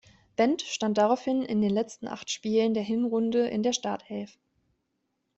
[0.35, 4.35] Wendt stand daraufhin in den letzten acht Spielen der Hinrunde in der Startelf.